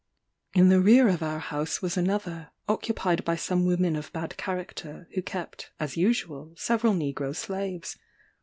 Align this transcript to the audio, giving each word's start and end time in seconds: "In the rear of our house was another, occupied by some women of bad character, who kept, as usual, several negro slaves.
"In 0.55 0.69
the 0.69 0.81
rear 0.81 1.07
of 1.07 1.21
our 1.21 1.37
house 1.37 1.83
was 1.83 1.95
another, 1.95 2.49
occupied 2.67 3.23
by 3.23 3.35
some 3.35 3.67
women 3.67 3.95
of 3.95 4.11
bad 4.11 4.35
character, 4.35 5.07
who 5.13 5.21
kept, 5.21 5.69
as 5.79 5.95
usual, 5.95 6.55
several 6.57 6.93
negro 6.95 7.35
slaves. 7.35 7.99